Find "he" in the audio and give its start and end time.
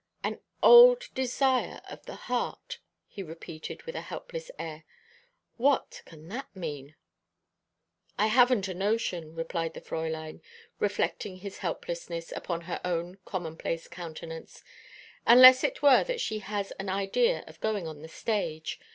3.05-3.21